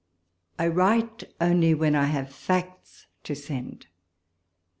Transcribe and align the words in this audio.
I 0.57 0.65
WRITE 0.65 1.31
only 1.39 1.75
when 1.75 1.93
I 1.93 2.05
have 2.05 2.33
facts 2.33 3.05
to 3.23 3.35
send. 3.35 3.85